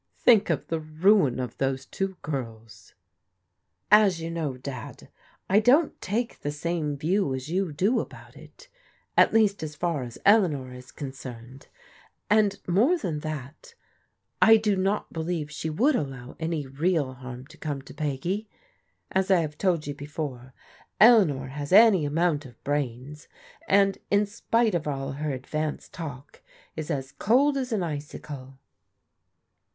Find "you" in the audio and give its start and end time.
4.19-4.31, 7.49-7.71, 19.85-19.93